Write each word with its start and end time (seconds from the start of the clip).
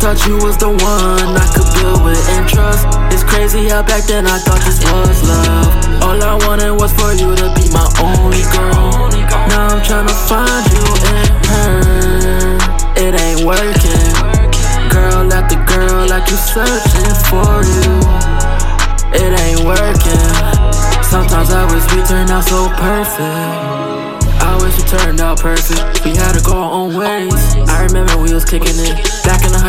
Thought 0.00 0.26
you 0.28 0.36
was 0.36 0.58
the 0.58 0.68
one 0.68 1.32
I 1.32 1.46
could 1.56 1.64
build 1.80 2.04
with 2.04 2.20
and 2.36 2.46
trust. 2.46 2.84
It's 3.08 3.24
crazy 3.24 3.68
how 3.68 3.82
back 3.82 4.04
then 4.04 4.26
I 4.26 4.36
thought 4.36 4.60
this 4.60 4.76
was 4.92 5.22
love. 5.24 6.04
All 6.04 6.20
I 6.20 6.36
wanted 6.44 6.76
was 6.76 6.92
for 6.92 7.16
you 7.16 7.32
to 7.32 7.48
be 7.56 7.72
my 7.72 7.88
only 8.04 8.44
girl. 8.52 9.08
Now 9.48 9.72
I'm 9.72 9.80
tryna 9.80 10.12
find 10.28 10.64
you 10.68 10.84
in 11.08 11.30
her. 11.48 12.04
It 13.00 13.16
ain't 13.16 13.48
working. 13.48 14.12
Girl 14.92 15.32
after 15.32 15.56
girl, 15.64 16.04
like 16.06 16.28
you 16.28 16.36
searching 16.36 17.14
for 17.32 17.64
you. 17.64 18.04
It 19.16 19.32
ain't 19.40 19.64
working. 19.64 20.28
Sometimes 21.00 21.48
I 21.48 21.64
wish 21.72 21.84
we 21.96 22.04
turned 22.04 22.30
out 22.30 22.44
so 22.44 22.68
perfect. 22.76 23.24
I 24.44 24.58
wish 24.60 24.76
we 24.76 24.84
turned 24.84 25.20
out 25.20 25.40
perfect. 25.40 26.04
We 26.04 26.10
had 26.12 26.36
to 26.36 26.42
go 26.44 26.52
our 26.52 26.72
own 26.72 26.94
ways. 26.94 27.32
I 27.72 27.84
remember 27.88 28.18
we 28.18 28.34
was 28.34 28.44
kicking 28.44 28.76
it 28.76 29.23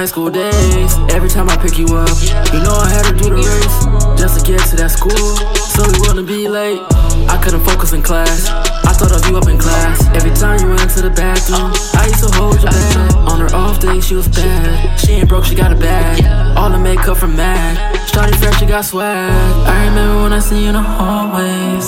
high 0.05 0.11
school 0.11 0.29
days. 0.29 0.93
Every 1.09 1.29
time 1.29 1.49
I 1.49 1.57
pick 1.57 1.79
you 1.79 1.87
up, 1.97 2.13
you 2.53 2.61
know 2.61 2.77
I 2.77 2.89
had 2.93 3.09
to 3.09 3.15
do 3.17 3.33
the 3.33 3.41
race 3.41 3.77
just 4.21 4.37
to 4.37 4.41
get 4.45 4.61
to 4.69 4.75
that 4.75 4.91
school. 4.91 5.33
So 5.73 5.81
we 5.81 5.97
wouldn't 6.05 6.27
be 6.27 6.47
late. 6.47 6.77
I 7.25 7.41
couldn't 7.41 7.65
focus 7.65 7.91
in 7.93 8.03
class. 8.03 8.45
I 8.85 8.93
thought 8.93 9.11
of 9.17 9.25
you 9.25 9.35
up 9.35 9.49
in 9.49 9.57
class. 9.57 10.05
Every 10.13 10.29
time 10.29 10.61
you 10.61 10.67
went 10.69 10.81
into 10.81 11.01
the 11.01 11.09
bathroom, 11.09 11.73
I 11.97 12.05
used 12.05 12.21
to 12.21 12.29
hold 12.37 12.61
your 12.61 12.69
bag. 12.69 13.15
On 13.33 13.39
her 13.41 13.49
off 13.55 13.79
day, 13.79 13.99
she 13.99 14.13
was 14.13 14.27
bad. 14.27 14.99
She 14.99 15.13
ain't 15.13 15.27
broke, 15.27 15.45
she 15.45 15.55
got 15.55 15.71
a 15.71 15.75
bag. 15.75 16.21
All 16.55 16.69
the 16.69 16.77
makeup 16.77 17.17
from 17.17 17.35
MAC. 17.35 17.97
Started 18.07 18.35
fresh, 18.37 18.59
she 18.59 18.67
got 18.67 18.85
swag. 18.85 19.33
I 19.65 19.89
remember 19.89 20.21
when 20.21 20.33
I 20.33 20.39
seen 20.39 20.61
you 20.61 20.69
in 20.69 20.75
the 20.75 20.85
hallways. 20.85 21.87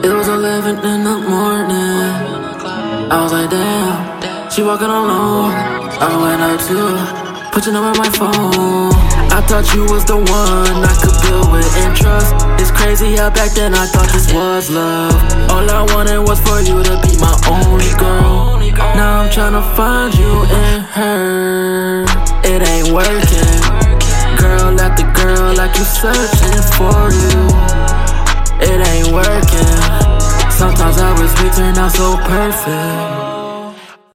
It 0.00 0.12
was 0.16 0.28
11 0.28 0.80
in 0.80 1.04
the 1.04 1.16
morning. 1.28 2.08
I 3.12 3.20
was 3.22 3.32
like, 3.32 3.50
damn, 3.50 4.50
she 4.50 4.62
walking 4.62 4.88
alone. 4.88 5.78
I 6.00 6.14
went 6.22 6.40
up 6.40 6.60
to 6.68 6.74
her, 6.74 7.27
put 7.58 7.66
your 7.66 7.74
number 7.74 7.90
on 7.90 7.98
my 7.98 8.10
phone. 8.14 8.94
I 9.34 9.42
thought 9.42 9.66
you 9.74 9.82
was 9.90 10.04
the 10.04 10.14
one 10.14 10.78
I 10.78 10.94
could 11.02 11.16
build 11.26 11.50
with 11.50 11.66
and 11.82 11.90
trust. 11.96 12.30
It's 12.62 12.70
crazy 12.70 13.16
how 13.16 13.30
back 13.30 13.50
then 13.50 13.74
I 13.74 13.84
thought 13.86 14.06
this 14.14 14.32
was 14.32 14.70
love. 14.70 15.10
All 15.50 15.66
I 15.66 15.82
wanted 15.90 16.22
was 16.22 16.38
for 16.38 16.62
you 16.62 16.78
to 16.86 16.94
be 17.02 17.18
my 17.18 17.34
only 17.50 17.90
girl. 17.98 18.62
Now 18.94 19.26
I'm 19.26 19.30
tryna 19.34 19.66
find 19.74 20.14
you 20.14 20.46
in 20.46 20.86
her. 20.94 22.06
It 22.46 22.62
ain't 22.62 22.94
working. 22.94 23.58
Girl 24.38 24.78
after 24.78 25.10
girl, 25.10 25.50
like 25.58 25.74
you 25.74 25.82
searching 25.82 26.62
for 26.78 27.10
you. 27.10 27.42
It 28.62 28.78
ain't 28.86 29.10
working. 29.10 29.82
Sometimes 30.54 30.98
I 31.02 31.10
wish 31.18 31.34
we 31.42 31.50
turned 31.50 31.78
out 31.78 31.90
so 31.90 32.14
perfect. 32.22 33.37